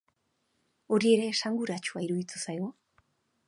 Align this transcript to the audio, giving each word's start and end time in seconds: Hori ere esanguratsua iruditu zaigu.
Hori 0.95 1.11
ere 1.17 1.29
esanguratsua 1.35 2.05
iruditu 2.07 2.43
zaigu. 2.47 2.75